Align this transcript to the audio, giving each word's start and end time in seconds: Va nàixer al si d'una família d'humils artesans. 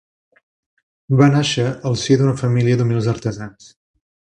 Va 1.19 1.27
nàixer 1.35 1.67
al 1.91 2.01
si 2.07 2.19
d'una 2.23 2.35
família 2.43 2.81
d'humils 2.83 3.15
artesans. 3.17 3.73